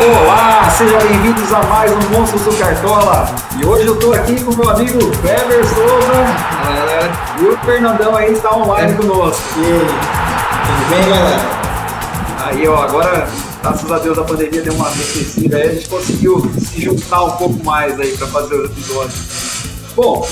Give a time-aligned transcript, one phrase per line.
[0.00, 3.26] Olá, sejam bem-vindos a mais um Monstros do Cartola.
[3.58, 7.40] E hoje eu tô aqui com meu amigo Kleber Souza.
[7.40, 9.42] E o Fernandão aí está online conosco.
[9.58, 9.86] e aí?
[10.66, 11.40] Tudo bem galera?
[12.44, 13.28] Aí, ó, agora,
[13.60, 17.32] graças a Deus, a pandemia deu uma arrefecida aí, a gente conseguiu se juntar um
[17.32, 19.18] pouco mais aí para fazer o episódio.
[19.96, 20.28] Bom,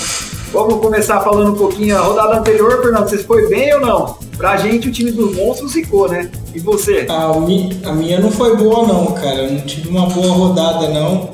[0.52, 1.96] vamos começar falando um pouquinho.
[1.96, 4.18] A rodada anterior, Fernando, vocês foi bem ou não?
[4.36, 6.30] Pra gente, o time dos monstros ficou, né?
[6.54, 7.06] E você?
[7.08, 9.44] A, mi- a minha não foi boa não, cara.
[9.44, 11.30] Eu não tive uma boa rodada não.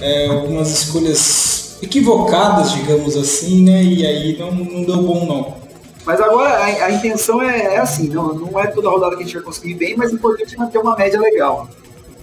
[0.00, 3.82] É, algumas escolhas equivocadas, digamos assim, né?
[3.82, 5.58] E aí não, não deu bom não.
[6.06, 9.26] Mas agora a, a intenção é, é assim, não, não é toda rodada que a
[9.26, 11.68] gente vai conseguir bem, mas o importante é manter uma média legal.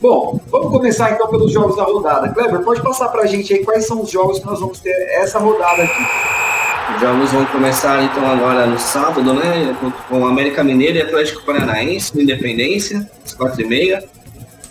[0.07, 2.29] Bom, vamos começar então pelos jogos da rodada.
[2.29, 5.39] Kleber, pode passar pra gente aí quais são os jogos que nós vamos ter essa
[5.39, 6.03] rodada aqui.
[6.93, 9.75] Os jogos vão começar então agora no sábado, né?
[10.07, 14.03] Com- América Mineiro e Atlético Paranaense, no Independência, às quatro e meia.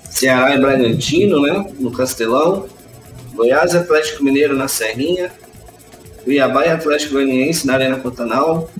[0.09, 1.67] Ceará e Bragantino, né?
[1.81, 2.67] No Castelão.
[3.35, 5.33] Goiás e Atlético Mineiro na Serrinha.
[6.23, 8.71] Cuiabá e Atlético Goianiense na Arena Pantanal.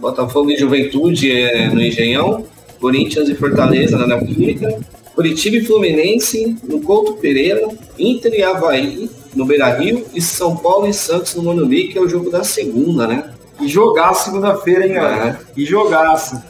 [0.00, 2.44] Botafogo e Juventude eh, no Engenhão.
[2.80, 4.80] Corinthians e Fortaleza na Neoquímica.
[5.14, 7.68] Curitiba e Fluminense no Couto Pereira.
[7.98, 10.06] Inter e Havaí no Beira Rio.
[10.14, 13.30] E São Paulo e Santos no Morumbi, que é o jogo da segunda, né?
[13.60, 15.40] E jogaço segunda-feira, hein, galera?
[15.56, 16.40] E jogaço.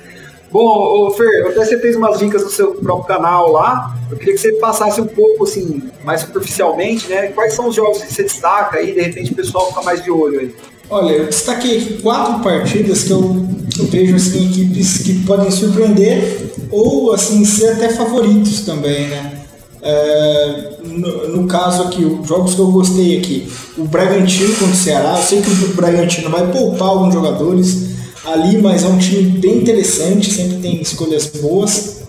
[0.52, 3.96] Bom, ô, Fer, até você fez umas dicas no seu próprio canal lá.
[4.10, 7.28] Eu queria que você passasse um pouco, assim, mais superficialmente, né?
[7.28, 10.10] Quais são os jogos que você destaca aí, de repente o pessoal fica mais de
[10.10, 10.54] olho aí.
[10.90, 13.46] Olha, eu destaquei quatro partidas que eu,
[13.78, 19.40] eu vejo assim, equipes que podem surpreender ou assim ser até favoritos também, né?
[19.82, 24.76] É, no, no caso aqui, os jogos que eu gostei aqui, o Bragantino contra o
[24.76, 27.90] Ceará, eu sei que o Bragantino vai poupar alguns jogadores
[28.24, 32.00] ali, mas é um time bem interessante, sempre tem escolhas boas.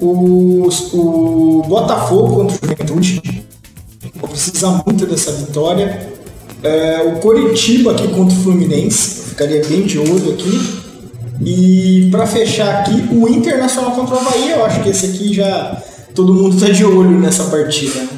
[0.00, 3.44] O, o Botafogo contra o Juventude,
[4.30, 6.09] precisa muito dessa vitória.
[6.62, 10.80] É, o Coritiba aqui contra o Fluminense, ficaria bem de olho aqui.
[11.42, 15.82] E para fechar aqui, o Internacional contra o Havaí, eu acho que esse aqui já
[16.14, 18.00] todo mundo tá de olho nessa partida.
[18.00, 18.08] né?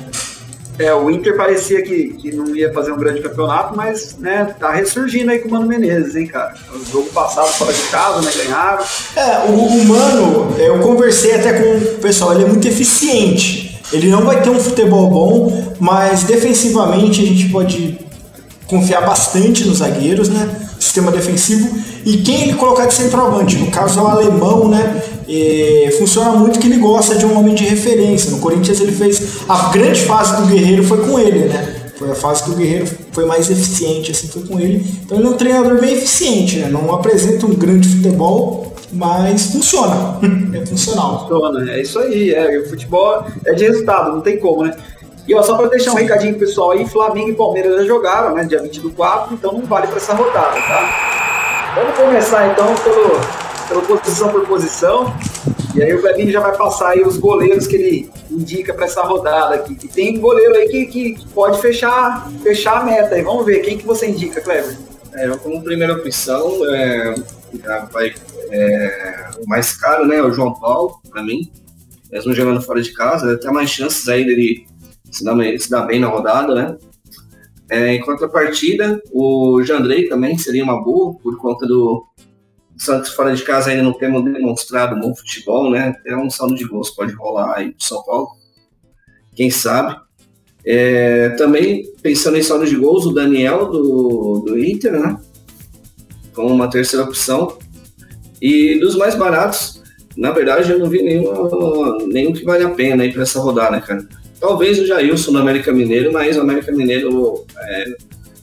[0.78, 4.72] É, o Inter parecia que, que não ia fazer um grande campeonato, mas, né, tá
[4.72, 6.54] ressurgindo aí com o Mano Menezes, hein, cara?
[6.74, 8.84] O jogo passado fora de casa, né, ganharam.
[9.14, 13.80] É, o, o Mano, eu conversei até com o pessoal, ele é muito eficiente.
[13.92, 17.98] Ele não vai ter um futebol bom, mas defensivamente a gente pode
[18.72, 20.48] confiar bastante nos zagueiros, né?
[20.80, 21.78] Sistema defensivo.
[22.06, 25.02] E quem ele colocar de centroavante, no caso é o alemão, né?
[25.28, 28.30] É, funciona muito que ele gosta de um homem de referência.
[28.30, 29.42] No Corinthians ele fez.
[29.46, 31.76] A grande fase do Guerreiro foi com ele, né?
[31.98, 34.84] Foi a fase que o Guerreiro foi mais eficiente, assim, foi com ele.
[35.04, 36.68] Então ele é um treinador bem eficiente, né?
[36.68, 40.18] Não apresenta um grande futebol, mas funciona.
[40.54, 41.28] é funcional.
[41.28, 44.74] Funciona, é isso aí, é, o futebol é de resultado, não tem como, né?
[45.26, 48.44] E ó, só pra deixar um recadinho pessoal aí, Flamengo e Palmeiras já jogaram, né,
[48.44, 51.72] dia 20 do 4, então não vale pra essa rodada, tá?
[51.76, 53.20] Vamos começar então pelo,
[53.68, 55.14] pela posição por posição,
[55.74, 59.02] e aí o Clebinho já vai passar aí os goleiros que ele indica pra essa
[59.02, 59.78] rodada aqui.
[59.82, 63.78] E tem goleiro aí que, que pode fechar, fechar a meta aí, vamos ver, quem
[63.78, 64.76] que você indica, Kleber?
[65.14, 67.14] É, eu como primeira opção, é,
[67.92, 68.12] vai,
[68.50, 71.50] é, o mais caro, né, é o João Paulo, pra mim.
[72.10, 74.66] Mesmo jogando fora de casa, ele tem mais chances aí dele
[75.12, 76.76] se dar, se dar bem na rodada, né?
[77.70, 82.04] É, em contrapartida, o Jandrei também seria uma boa, por conta do
[82.76, 85.88] Santos fora de casa ainda não temos demonstrado bom futebol, né?
[85.88, 88.28] Até um saldo de gols pode rolar aí pro São Paulo.
[89.36, 89.96] Quem sabe?
[90.64, 95.16] É, também pensando em saldo de gols, o Daniel do, do Inter, né?
[96.34, 97.56] Como uma terceira opção.
[98.40, 99.80] E dos mais baratos,
[100.16, 103.80] na verdade, eu não vi nenhuma, nenhum que vale a pena aí para essa rodada,
[103.80, 104.06] cara.
[104.42, 107.84] Talvez o Jailson no América Mineiro, mas o América Mineiro é,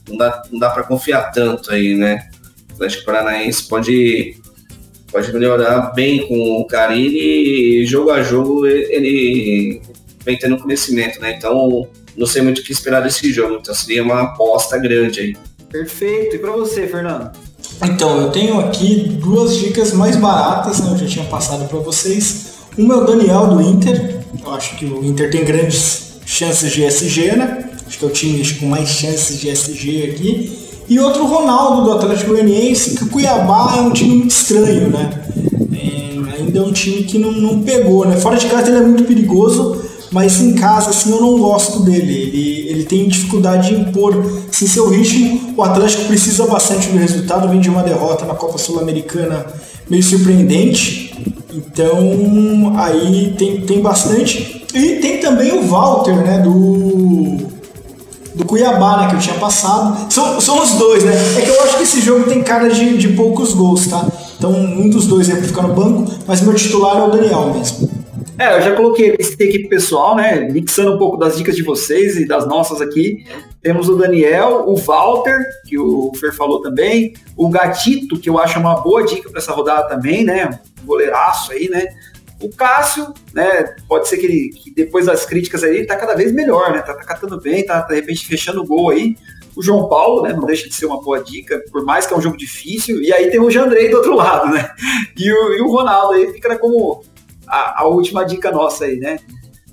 [0.08, 2.26] não dá, não dá para confiar tanto aí, né?
[2.70, 4.34] O Atlético Paranaense pode,
[5.12, 9.82] pode melhorar bem com o Carilli e jogo a jogo ele
[10.24, 11.34] vem tendo conhecimento, né?
[11.36, 11.86] Então
[12.16, 15.36] não sei muito o que esperar desse jogo, então seria uma aposta grande aí.
[15.70, 17.30] Perfeito, e pra você, Fernando?
[17.84, 20.92] Então, eu tenho aqui duas dicas mais baratas, né?
[20.92, 22.59] Eu já tinha passado para vocês.
[22.80, 24.20] Uma é o Daniel do Inter.
[24.42, 27.68] Eu acho que o Inter tem grandes chances de SG, né?
[27.86, 30.58] Acho que é o time com mais chances de SG aqui.
[30.88, 35.10] E outro Ronaldo do Atlético Goianiense, que o Cuiabá é um time muito estranho, né?
[35.74, 38.16] É, ainda é um time que não, não pegou, né?
[38.16, 42.12] Fora de casa ele é muito perigoso, mas em casa, assim, eu não gosto dele.
[42.12, 45.52] Ele, ele tem dificuldade de impor assim, seu ritmo.
[45.54, 49.46] O Atlético precisa bastante do resultado, vem de uma derrota na Copa Sul-Americana
[49.90, 51.09] meio surpreendente.
[51.52, 54.64] Então aí tem, tem bastante.
[54.74, 56.38] E tem também o Walter, né?
[56.38, 57.50] Do.
[58.34, 59.08] Do Cuiabá, né?
[59.08, 60.12] Que eu tinha passado.
[60.12, 61.12] São, são os dois, né?
[61.36, 64.06] É que eu acho que esse jogo tem cara de, de poucos gols, tá?
[64.38, 67.99] Então um dos dois pra ficar no banco, mas meu titular é o Daniel mesmo.
[68.40, 70.48] É, eu já coloquei esse aqui pessoal, né?
[70.50, 73.26] Mixando um pouco das dicas de vocês e das nossas aqui.
[73.60, 78.58] Temos o Daniel, o Walter, que o Fer falou também, o Gatito, que eu acho
[78.58, 80.58] uma boa dica para essa rodada também, né?
[80.82, 81.88] Um goleiraço aí, né?
[82.42, 83.74] O Cássio, né?
[83.86, 86.80] Pode ser que, ele, que depois das críticas aí, ele tá cada vez melhor, né?
[86.80, 89.16] Tá, tá catando bem, tá de repente fechando o gol aí.
[89.54, 90.32] O João Paulo, né?
[90.32, 93.02] Não deixa de ser uma boa dica, por mais que é um jogo difícil.
[93.02, 94.70] E aí tem o Jandrei do outro lado, né?
[95.14, 97.04] E o, e o Ronaldo aí fica como
[97.50, 99.18] a, a, última dica nossa aí, né?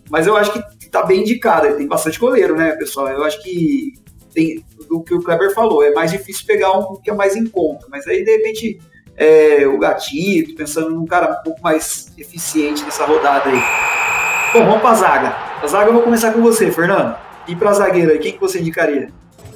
[0.09, 3.07] Mas eu acho que tá bem indicado, tem bastante goleiro, né, pessoal?
[3.09, 3.93] Eu acho que
[4.33, 7.45] tem do que o Kleber falou, é mais difícil pegar um que é mais em
[7.45, 8.79] conta, mas aí de repente
[9.17, 13.61] é, o Gatito, pensando num cara um pouco mais eficiente nessa rodada aí.
[14.53, 15.35] Bom, vamos pra zaga.
[15.61, 17.15] A zaga eu vou começar com você, Fernando.
[17.47, 19.09] E pra zagueiro aí, quem que você indicaria?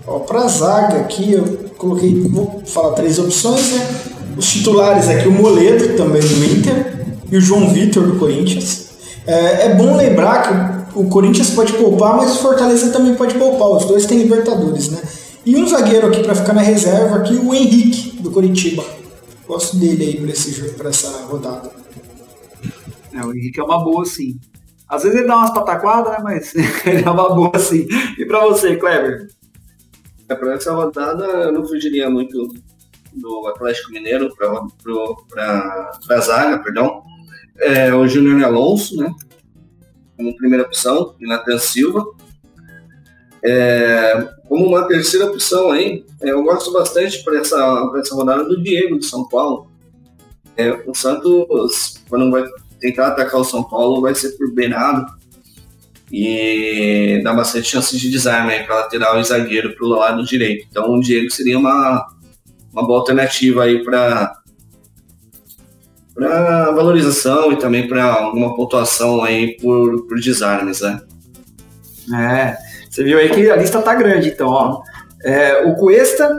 [0.07, 3.87] Ó, pra zaga aqui eu coloquei, vou falar três opções, né?
[4.35, 7.00] Os titulares aqui, o Moledo, também do Inter,
[7.31, 8.91] e o João Vitor do Corinthians.
[9.25, 13.69] É, é, bom lembrar que o Corinthians pode poupar, mas o Fortaleza também pode poupar.
[13.69, 15.01] Os dois têm Libertadores, né?
[15.45, 18.83] E um zagueiro aqui para ficar na reserva aqui, o Henrique do Coritiba.
[19.47, 21.71] Gosto dele aí para esse jogo, para essa rodada.
[23.13, 24.37] É, o Henrique é uma boa, sim.
[24.87, 26.19] Às vezes ele dá umas pataquadas, né?
[26.21, 26.53] Mas
[26.85, 27.87] ele é uma boa, sim.
[28.17, 29.27] E para você, Kleber?
[30.27, 32.53] É, para essa rodada, eu não fugiria muito
[33.13, 37.03] do Atlético Mineiro para a zaga, perdão
[37.59, 39.13] é, o Júnior Alonso, né?
[40.17, 42.05] Como primeira opção, e Nathan Silva.
[43.43, 48.61] É, como uma terceira opção aí, é, eu gosto bastante para essa, essa rodada do
[48.61, 49.71] Diego de São Paulo.
[50.55, 52.43] É, o Santos, quando vai
[52.79, 55.05] tentar atacar o São Paulo, vai ser por Benado
[56.11, 60.67] e dá bastante chance de desarme para lateral e zagueiro para o lado direito.
[60.69, 62.05] Então o Diego seria uma,
[62.73, 64.40] uma boa alternativa aí para
[66.13, 71.01] para valorização e também para alguma pontuação aí por, por desarmes, né?
[72.13, 72.57] É,
[72.89, 74.81] você viu aí que a lista tá grande, então, ó.
[75.23, 76.29] É, o Cuesta,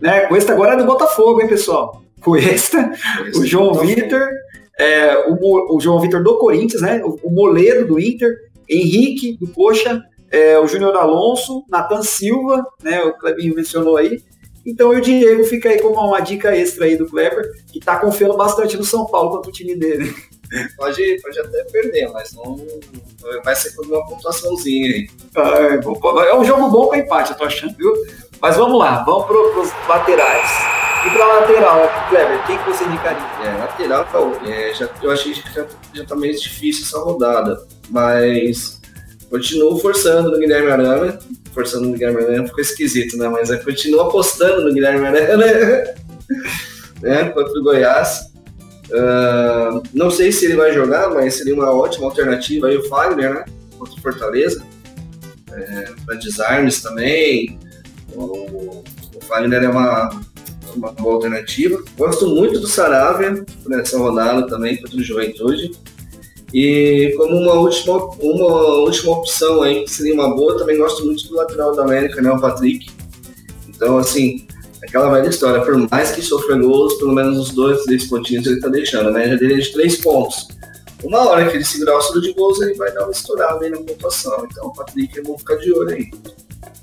[0.00, 0.20] né?
[0.26, 2.02] Cuesta agora é do Botafogo, hein, pessoal?
[2.20, 2.90] Cuesta,
[3.36, 4.28] o João Vitor,
[4.78, 7.02] é, o, o, João Vitor do Corinthians, né?
[7.04, 8.34] O, o, Moledo do Inter,
[8.68, 13.00] Henrique do Coxa, é, o Júnior Alonso, Nathan Silva, né?
[13.02, 14.20] O Clebinho mencionou aí,
[14.70, 18.36] então o Diego fica aí como uma dica extra aí do Kleber, que tá confiando
[18.36, 20.14] bastante no São Paulo contra o time dele.
[20.76, 22.56] Pode, pode até perder, mas não
[23.44, 25.08] vai ser por uma pontuaçãozinha aí.
[25.36, 27.92] É, é um jogo bom com empate, eu tô achando, viu?
[28.40, 30.50] Mas vamos lá, vamos pro, pros laterais.
[31.06, 33.22] E pra lateral, Kleber, quem que você indicaria?
[33.44, 34.06] É, lateral,
[34.44, 35.64] é, já, eu achei que já,
[35.94, 38.80] já tá meio difícil essa rodada, mas
[39.30, 41.18] continuo forçando no Guilherme Arana,
[41.54, 43.28] forçando no Guilherme Arana ficou esquisito, né?
[43.28, 45.46] Mas eu continuo apostando no Guilherme Arana,
[47.02, 47.24] né?
[47.30, 48.30] Contra o Goiás.
[48.90, 53.34] Uh, não sei se ele vai jogar, mas seria uma ótima alternativa aí o Fagner,
[53.34, 53.44] né?
[53.78, 54.64] Contra o Fortaleza.
[55.52, 57.58] É, para desarmes também.
[58.14, 60.10] O, o Fagner é uma,
[60.74, 61.82] uma boa alternativa.
[61.96, 65.72] Gosto muito do Saravia nessa rodada também contra o Juventude.
[66.52, 71.28] E como uma última, uma última opção aí, que seria uma boa, também gosto muito
[71.28, 72.90] do lateral da América, né, o Patrick.
[73.68, 74.46] Então, assim,
[74.82, 78.60] aquela velha história, por mais que sofra gols, pelo menos os dois, três pontinhos ele
[78.60, 79.28] tá deixando, né?
[79.28, 80.48] Já dele é de três pontos.
[81.02, 83.70] Uma hora que ele segurar o solo de gols, ele vai dar uma estourada aí
[83.70, 84.46] na pontuação.
[84.50, 86.10] Então, o Patrick é bom ficar de olho aí.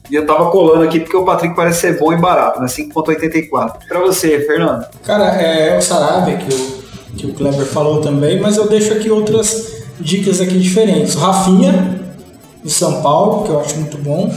[0.09, 2.67] E eu tava colando aqui porque o Patrick parece ser bom e barato, né?
[2.67, 3.87] 5.84.
[3.87, 4.87] Pra você, Fernando.
[5.03, 6.76] Cara, é o Sarabia que eu
[7.17, 11.15] que o Kleber falou também, mas eu deixo aqui outras dicas aqui diferentes.
[11.15, 11.99] O Rafinha,
[12.63, 14.31] do São Paulo, que eu acho muito bom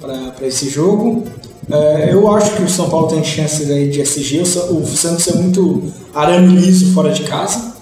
[0.00, 1.24] para esse jogo.
[1.70, 4.40] É, eu acho que o São Paulo tem chances aí de SG.
[4.40, 7.76] O, Santos é muito arame liso fora de casa.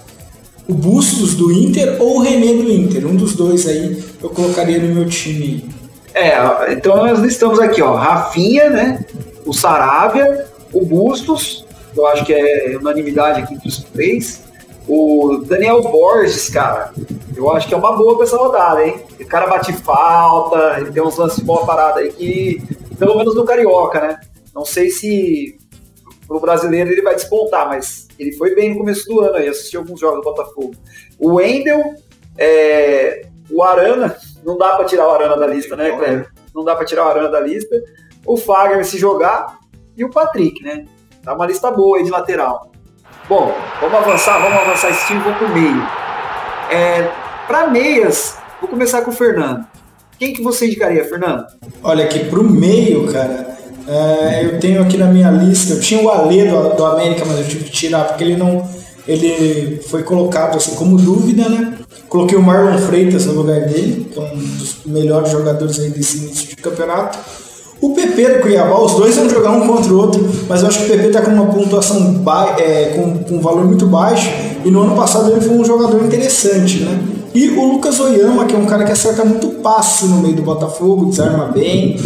[0.67, 3.07] O Bustos do Inter ou o René do Inter.
[3.07, 5.69] Um dos dois aí eu colocaria no meu time.
[6.13, 6.33] É,
[6.73, 9.05] então nós listamos aqui, ó, Rafinha, né?
[9.45, 11.66] O Saravia, o Bustos
[11.97, 14.43] eu acho que é unanimidade aqui entre os três.
[14.87, 16.93] O Daniel Borges, cara,
[17.35, 19.01] eu acho que é uma boa pra essa rodada, hein?
[19.19, 22.61] O cara bate falta, ele tem uns lances de boa parada aí que,
[22.97, 24.19] pelo menos no Carioca, né?
[24.55, 25.57] Não sei se
[26.27, 29.77] pro brasileiro ele vai despontar, mas ele foi bem no começo do ano aí, assisti
[29.77, 30.73] alguns jogos do Botafogo.
[31.19, 31.81] O Wendel,
[32.37, 36.29] é, o Arana, não dá para tirar o Arana da lista, né, Cleber?
[36.53, 37.75] Não dá para tirar o Arana da lista.
[38.25, 39.59] O Fagner se jogar
[39.95, 40.85] e o Patrick, né?
[41.27, 42.71] Tá uma lista boa aí de lateral.
[43.27, 45.85] Bom, vamos avançar, vamos avançar esse time, vamos pro meio.
[46.71, 47.11] É,
[47.45, 49.65] para meias, vou começar com o Fernando.
[50.17, 51.45] Quem que você indicaria, Fernando?
[51.83, 53.57] Olha, aqui pro meio, cara,
[53.89, 57.39] é, eu tenho aqui na minha lista, eu tinha o Alê do, do América, mas
[57.39, 58.65] eu tive que tirar porque ele não.
[59.05, 61.77] Ele foi colocado assim como dúvida, né?
[62.07, 66.19] Coloquei o Marlon Freitas no lugar dele, que é um dos melhores jogadores aí desse
[66.19, 67.19] início de campeonato.
[67.79, 70.79] O PP do Cuiabá, os dois vão jogar um contra o outro, mas eu acho
[70.79, 74.29] que o PP está com uma pontuação ba é, com, com um valor muito baixo
[74.65, 76.99] e no ano passado ele foi um jogador interessante, né?
[77.35, 80.41] E o Lucas Oyama, que é um cara que acerta muito passe no meio do
[80.41, 81.99] Botafogo, desarma bem.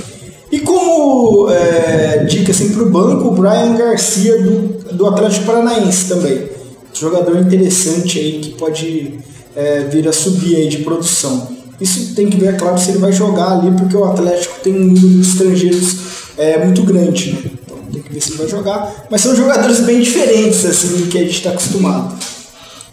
[0.52, 6.10] E como é, dica assim, para o banco, o Brian Garcia do, do Atlético Paranaense
[6.10, 6.50] também.
[6.94, 9.20] Jogador interessante aí que pode
[9.56, 11.48] é, vir a subir aí de produção.
[11.82, 14.74] Isso tem que ver, é claro, se ele vai jogar ali, porque o Atlético tem
[14.74, 17.52] um número de estrangeiros é, muito grande, né?
[17.66, 19.08] Então tem que ver se ele vai jogar.
[19.10, 22.16] Mas são jogadores bem diferentes, assim, do que a gente está acostumado.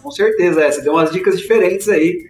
[0.02, 0.72] Com certeza, é.
[0.72, 2.26] Você deu umas dicas diferentes aí.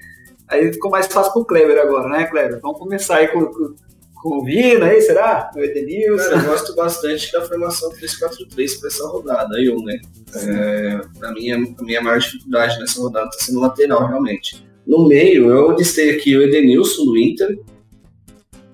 [0.49, 2.59] Aí ficou mais fácil pro Kleber agora, né, Kleber?
[2.61, 3.75] Vamos começar aí com, com,
[4.21, 5.53] com o Vina aí, será?
[5.55, 6.25] O Edenilson?
[6.31, 10.01] Cara, eu gosto bastante da formação 3-4-3 para essa rodada, eu, né?
[10.35, 14.68] É, pra mim, a minha maior dificuldade nessa rodada está sendo lateral, realmente.
[14.89, 17.61] No meio, eu listei aqui o Edenilson do Inter,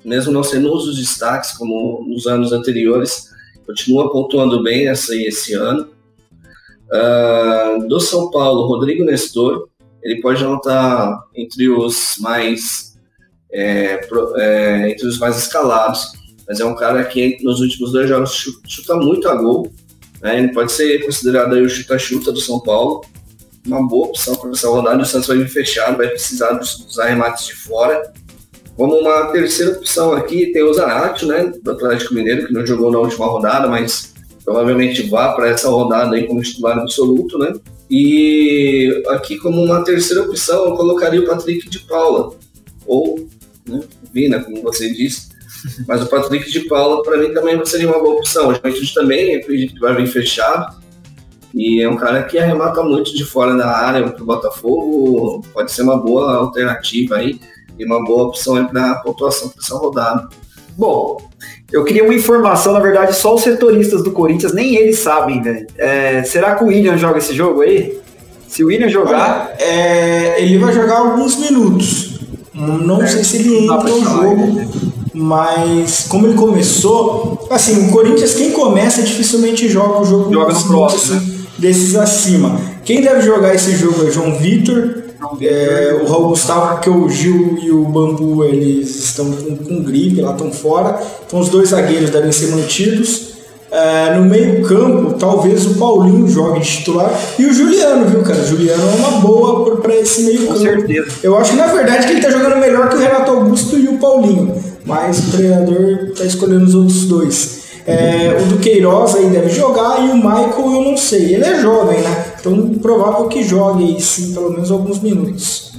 [0.05, 3.31] mesmo não sendo um dos destaques como nos anos anteriores,
[3.67, 5.89] continua pontuando bem esse ano.
[6.85, 9.69] Uh, do São Paulo, Rodrigo Nestor,
[10.05, 12.97] ele pode não estar entre os mais
[13.51, 16.13] é, pro, é, entre os mais escalados,
[16.47, 19.69] mas é um cara que nos últimos dois jogos chuta, chuta muito a gol.
[20.23, 20.39] Né?
[20.39, 23.05] Ele pode ser considerado aí o chuta-chuta do São Paulo
[23.67, 25.03] uma boa opção para essa rodada.
[25.03, 28.13] O Santos vai vir fechado, vai precisar dos, dos arremates de fora.
[28.77, 32.91] Como uma terceira opção aqui, tem o Zaratio, né, do Atlético Mineiro, que não jogou
[32.91, 34.13] na última rodada, mas
[34.45, 37.53] provavelmente vá para essa rodada aí como titular absoluto, né?
[37.89, 42.35] E aqui como uma terceira opção, eu colocaria o Patrick de Paula,
[42.85, 43.29] ou
[43.69, 43.81] né,
[44.13, 45.29] Vina, como você disse.
[45.87, 48.51] Mas o Patrick de Paula, para mim, também seria uma boa opção.
[48.63, 50.77] A gente também acredito que vai vir fechado.
[51.55, 55.43] E é um cara que arremata muito de fora da área para o Botafogo.
[55.53, 57.41] Pode ser uma boa alternativa aí
[57.79, 60.29] e uma boa opção para a pontuação para essa rodada.
[60.77, 61.19] Bom,
[61.71, 65.67] eu queria uma informação, na verdade, só os setoristas do Corinthians, nem eles sabem, velho.
[65.79, 68.01] É, será que o William joga esse jogo aí?
[68.49, 69.53] Se o William jogar.
[69.53, 72.21] Olha, é, ele vai jogar alguns minutos.
[72.53, 74.47] Não é, sei se ele entra no jogo.
[74.55, 74.69] Né?
[75.15, 80.65] Mas como ele começou, assim, o Corinthians quem começa dificilmente joga o jogo joga no
[80.65, 81.34] próximo, assim, né?
[81.59, 82.61] Desses acima.
[82.85, 85.05] Quem deve jogar esse jogo é João Vitor,
[85.41, 90.21] é, o Raul Gustavo, porque o Gil e o Bambu eles estão com, com gripe,
[90.21, 91.01] lá estão fora.
[91.27, 93.35] Então os dois zagueiros devem ser mantidos.
[93.71, 98.39] É, no meio campo, talvez o Paulinho jogue de titular e o Juliano, viu, cara?
[98.39, 100.53] O Juliano é uma boa para esse meio campo.
[100.53, 101.09] Com certeza.
[101.25, 103.89] Eu acho que na verdade que ele tá jogando melhor que o Renato Augusto e
[103.89, 107.64] o Paulinho, mas o treinador tá escolhendo os outros dois.
[107.87, 111.35] É, o do Queiroz aí deve jogar e o Michael eu não sei.
[111.35, 112.35] Ele é jovem, né?
[112.41, 115.75] Então provável que jogue aí sim, pelo menos alguns minutos.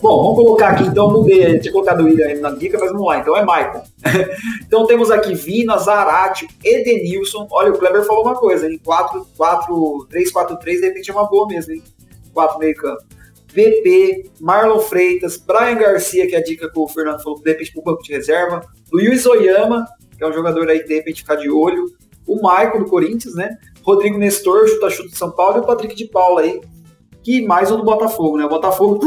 [0.00, 3.18] Bom, vamos colocar aqui então, mudei, tinha colocado o William na dica, mas vamos lá,
[3.18, 3.82] então é Michael.
[4.66, 7.46] então temos aqui Vina, Zarate, Edenilson.
[7.50, 11.12] Olha, o Kleber falou uma coisa, em 4, 4, 3, 4, 3, de repente é
[11.12, 11.82] uma boa mesmo, hein?
[12.32, 13.04] 4 meio campo.
[13.52, 17.72] VP, Marlon Freitas, Brian Garcia, que é a dica que o Fernando falou, de repente
[17.72, 19.86] pro banco de reserva, Luiz Oyama,
[20.24, 21.86] é um jogador aí de repente ficar de olho.
[22.26, 23.56] O Michael do Corinthians, né?
[23.82, 26.60] Rodrigo Nestor, chuta-chuta de São Paulo, e o Patrick de Paula aí,
[27.22, 28.44] que mais um do Botafogo, né?
[28.44, 29.00] O Botafogo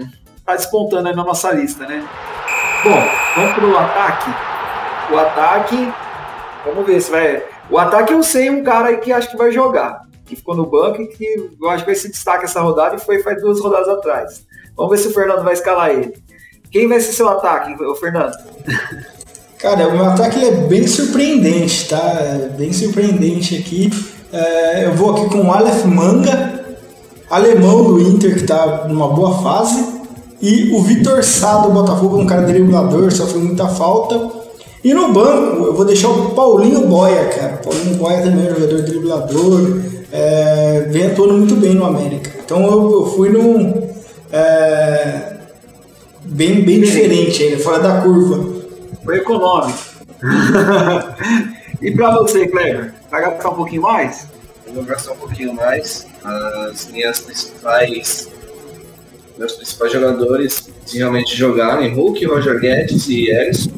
[0.46, 2.06] tá despontando aí na nossa lista, né?
[2.84, 3.02] Bom,
[3.36, 4.30] vamos pro ataque.
[5.12, 5.92] O ataque,
[6.64, 7.44] vamos ver se vai.
[7.68, 10.66] O ataque eu sei um cara aí que acho que vai jogar, que ficou no
[10.66, 13.60] banco e que eu acho que vai se destaque essa rodada e foi faz duas
[13.60, 14.46] rodadas atrás.
[14.76, 16.14] Vamos ver se o Fernando vai escalar ele.
[16.70, 18.32] Quem vai ser seu ataque, o Fernando?
[19.60, 21.98] Cara, o meu ataque é bem surpreendente, tá?
[21.98, 23.90] É bem surpreendente aqui.
[24.32, 26.64] É, eu vou aqui com o Aleph Manga,
[27.28, 29.84] alemão do Inter, que está numa boa fase.
[30.40, 34.30] E o Vitor Sá do Botafogo, um cara driblador, sofreu muita falta.
[34.82, 37.60] E no banco, eu vou deixar o Paulinho Boia, cara.
[37.62, 39.78] Paulinho Boia também é um jogador driblador,
[40.10, 42.30] é, vem atuando muito bem no América.
[42.42, 43.90] Então eu, eu fui num.
[44.32, 45.34] É,
[46.24, 48.59] bem, bem diferente fora da curva.
[49.04, 49.78] Foi econômico.
[51.80, 52.94] e para você, Kleber?
[53.10, 54.28] Vai gastar um pouquinho mais?
[54.66, 56.06] Eu vou gastar um pouquinho mais.
[56.22, 58.28] As minhas principais.
[59.38, 63.70] Meus principais jogadores que realmente jogarem Hulk, Roger Guedes e Erisson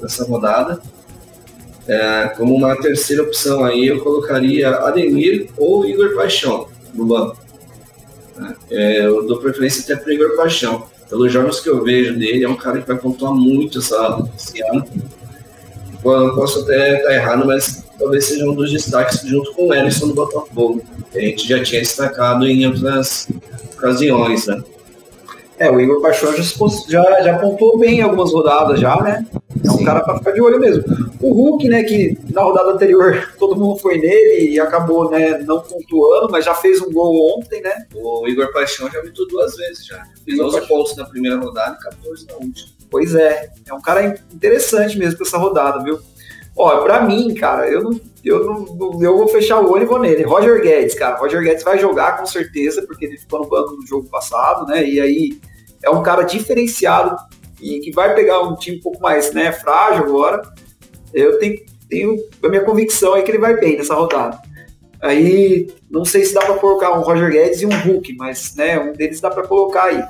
[0.00, 0.80] nessa rodada.
[1.86, 7.36] É, como uma terceira opção aí, eu colocaria Ademir ou Igor Paixão no banco.
[8.70, 10.89] É, eu dou preferência até para Igor Paixão.
[11.10, 14.62] Pelos jogos que eu vejo dele, é um cara que vai pontuar muito essa, esse
[14.62, 14.84] ano.
[16.02, 20.14] Posso até estar errado, mas talvez seja um dos destaques junto com o Ellison do
[20.14, 20.82] Botafogo.
[21.10, 23.28] Que a gente já tinha destacado em outras
[23.74, 24.62] ocasiões, né?
[25.58, 26.42] É, o Igor Paixão já,
[26.88, 29.26] já, já pontuou bem em algumas rodadas já, né?
[29.64, 29.84] É um Sim.
[29.84, 30.82] cara para ficar de olho mesmo.
[31.20, 35.60] O Hulk, né, que na rodada anterior todo mundo foi nele e acabou, né, não
[35.60, 37.86] pontuando, mas já fez um gol ontem, né?
[37.94, 40.02] O Igor Paixão já mitou duas vezes já.
[40.24, 42.68] Fez 11 pontos na primeira rodada e 14 na última.
[42.90, 46.00] Pois é, é um cara interessante mesmo pra essa rodada, viu?
[46.56, 49.98] Ó, pra mim, cara, eu não, eu não, eu vou fechar o olho e vou
[49.98, 50.24] nele.
[50.24, 51.16] Roger Guedes, cara.
[51.16, 54.84] Roger Guedes vai jogar com certeza, porque ele ficou no banco no jogo passado, né?
[54.84, 55.40] E aí
[55.82, 57.16] é um cara diferenciado
[57.60, 60.42] e que vai pegar um time um pouco mais né, frágil agora.
[61.12, 64.38] Eu tenho, tenho a minha convicção é que ele vai bem nessa rodada.
[65.00, 68.78] Aí não sei se dá para colocar um Roger Guedes e um Hulk, mas né,
[68.78, 70.02] um deles dá para colocar aí.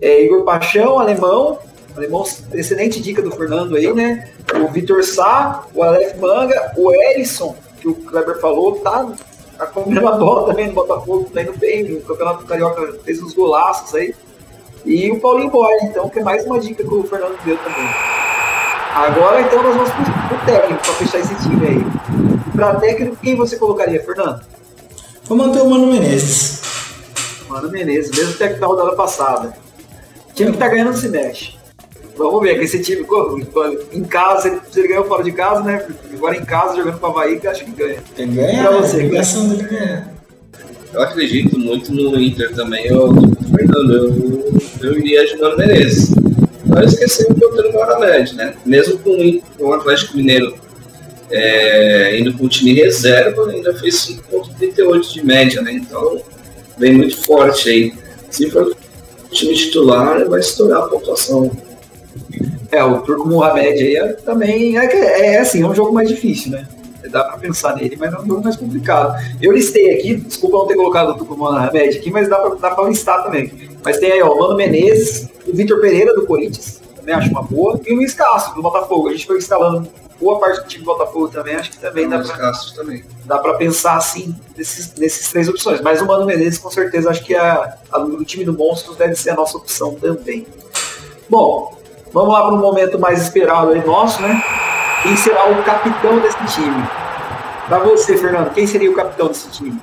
[0.00, 1.58] É, Igor Paixão, alemão,
[1.96, 4.30] alemão, excelente dica do Fernando aí, né?
[4.54, 9.10] O Vitor Sá, o Aleph Manga, o Erisson, que o Kleber falou, tá,
[9.56, 13.32] tá comendo a bola também no Botafogo, tá indo bem, no Campeonato Carioca fez uns
[13.32, 14.14] golaços aí.
[14.84, 17.88] E o Paulinho Boy, então, que é mais uma dica que o Fernando deu também.
[18.94, 21.84] Agora, então, nós vamos pro, pro técnico para fechar esse time aí.
[22.54, 24.40] Para técnico, quem você colocaria, Fernando?
[25.24, 26.60] Vou manter o Mano Menezes.
[27.48, 29.56] Mano Menezes, mesmo técnico da rodada passada.
[30.30, 31.54] O time que tá ganhando se mexe.
[32.16, 33.04] Vamos ver, que esse time
[33.92, 35.84] em casa, se ele ganhou fora de casa, né?
[36.12, 38.02] Agora em casa, jogando com o Havaí, que acho que ganha.
[38.14, 39.20] Tem ganha, pra você, né?
[39.20, 40.14] dele ganhar.
[40.92, 43.12] Eu acredito muito no Inter também, eu,
[43.50, 44.60] Fernando, eu,
[44.92, 46.14] iria de Mano Menezes.
[46.66, 48.54] Mas esqueci o que eu tenho no Mohamed, né?
[48.64, 50.54] Mesmo com, o Atlético Mineiro
[51.30, 53.94] é, indo com o time reserva, ainda fez
[54.30, 55.72] 5,38 de média, né?
[55.72, 56.20] Então,
[56.78, 57.94] vem muito forte aí.
[58.30, 58.76] Se for o
[59.30, 61.50] time titular, vai estourar a pontuação.
[62.70, 66.08] É, o Turco Mohamed aí é, também é, é, é assim, é um jogo mais
[66.08, 66.66] difícil, né?
[67.44, 69.14] Dá pensar nele, mas é um jogo mais complicado.
[69.40, 73.22] Eu listei aqui, desculpa não ter colocado o Tucumã Remédio aqui, mas dá para listar
[73.22, 73.52] também.
[73.84, 77.42] Mas tem aí, ó, o Mano Menezes, o Vitor Pereira do Corinthians, também acho uma
[77.42, 79.08] boa, e o Luiz Castro do Botafogo.
[79.08, 82.18] A gente foi instalando boa parte do time do Botafogo também, acho que também dá
[82.18, 83.04] para também.
[83.26, 85.80] Dá para pensar assim nesses, nesses três opções.
[85.80, 89.14] Mas o Mano Menezes, com certeza, acho que a, a, o time do Monstros deve
[89.16, 90.46] ser a nossa opção também.
[91.28, 91.76] Bom,
[92.12, 94.42] vamos lá para um momento mais esperado aí nosso, né?
[95.02, 97.03] Quem será o capitão desse time?
[97.68, 99.80] Pra você, Fernando, quem seria o capitão desse time?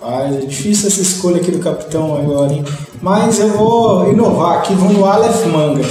[0.00, 2.64] Ah, é difícil essa escolha aqui do capitão agora, hein?
[3.02, 5.82] Mas eu vou inovar aqui, vou no Aleph Manga.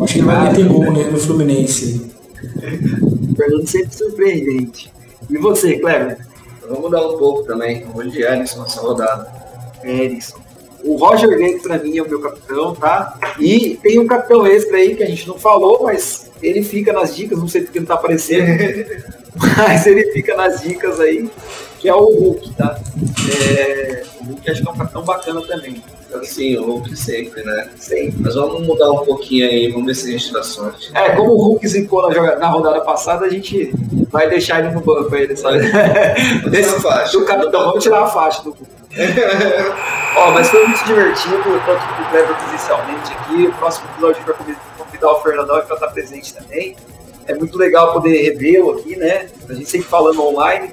[0.00, 2.10] Acho que ele vai meter gol no Fluminense.
[3.36, 4.92] Fernando sempre surpreendente.
[5.28, 6.18] E você, Cleber?
[6.62, 7.84] Vamos mudar um pouco também.
[7.84, 9.30] Vou de Ellison nessa rodada.
[9.84, 10.38] Ellison.
[10.82, 13.18] O Roger Guedes, pra mim, é o meu capitão, tá?
[13.38, 17.14] E tem um capitão extra aí que a gente não falou, mas ele fica nas
[17.14, 18.46] dicas, não sei porque não tá aparecendo.
[19.36, 21.30] mas ele fica nas dicas aí,
[21.78, 22.78] que é o Hulk, tá?
[23.48, 25.82] É, o Hulk acho que é um capitão bacana também.
[26.24, 27.70] Sim, o Hulk sempre, né?
[27.76, 28.16] Sempre.
[28.20, 30.90] Mas vamos mudar um pouquinho aí, vamos ver se a gente dá sorte.
[30.94, 33.72] É, como o Hulk zicou na, na rodada passada, a gente
[34.10, 35.60] vai deixar ele no banco ele, sabe?
[36.50, 37.18] Desse, faixa.
[37.18, 38.80] Do capitão, vamos tirar a faixa do Hulk.
[40.16, 43.46] Ó, mas foi muito divertido, tanto que o Cleber presencialmente aqui.
[43.46, 46.76] O próximo episódio a gente vai convidar o Fernandão para estar presente também.
[47.30, 49.28] É muito legal poder revê-lo aqui, né?
[49.48, 50.72] A gente sempre falando online.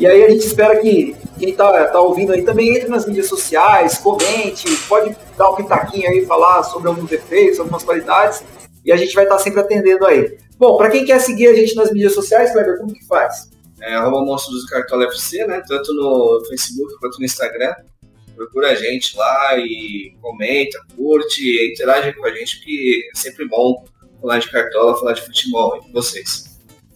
[0.00, 3.28] E aí a gente espera que quem está tá ouvindo aí também entre nas mídias
[3.28, 8.42] sociais, comente, pode dar um pitaquinho aí, falar sobre alguns defeitos, algumas qualidades,
[8.84, 10.36] e a gente vai estar tá sempre atendendo aí.
[10.58, 13.48] Bom, para quem quer seguir a gente nas mídias sociais, Kleber, como que faz?
[13.80, 15.62] É, arroba Monstros do Cartola FC, né?
[15.68, 17.74] Tanto no Facebook quanto no Instagram.
[18.34, 23.84] Procura a gente lá e comenta, curte, interage com a gente, que é sempre bom
[24.22, 26.44] falar de cartola, falar de futebol com vocês.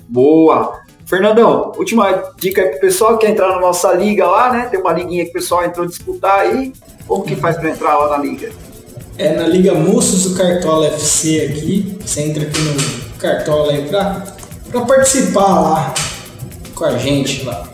[0.08, 0.80] Boa!
[1.04, 4.66] Fernandão, última dica aí pro pessoal que quer entrar na nossa liga lá, né?
[4.66, 6.72] Tem uma liguinha que o pessoal entrou disputar aí.
[7.06, 8.50] Como que faz para entrar lá na liga?
[9.18, 11.98] É na Liga Moços do Cartola FC aqui.
[12.04, 14.26] Você entra aqui no Cartola aí pra,
[14.70, 15.94] pra participar lá
[16.74, 17.66] com a gente lá.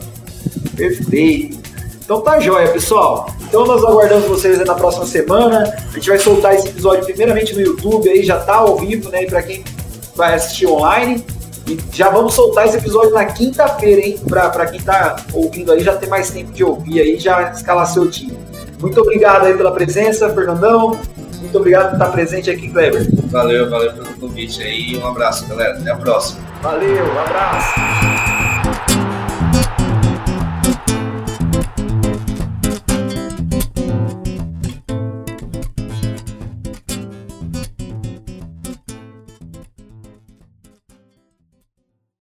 [0.76, 1.58] Perfeito.
[2.04, 3.26] Então tá jóia, pessoal.
[3.52, 5.74] Então nós aguardamos vocês na próxima semana.
[5.90, 9.26] A gente vai soltar esse episódio primeiramente no YouTube aí, já tá ao vivo, né?
[9.26, 9.62] Para quem
[10.16, 11.22] vai assistir online.
[11.66, 14.18] E já vamos soltar esse episódio na quinta-feira, hein?
[14.26, 18.10] Para quem tá ouvindo aí já ter mais tempo de ouvir aí, já escalar seu
[18.10, 18.38] time.
[18.80, 20.98] Muito obrigado aí pela presença, Fernandão.
[21.38, 23.06] Muito obrigado por estar presente aqui, Kleber.
[23.26, 24.96] Valeu, valeu pelo convite aí.
[24.96, 25.78] Um abraço, galera.
[25.78, 26.40] Até a próxima.
[26.62, 28.31] Valeu, um abraço.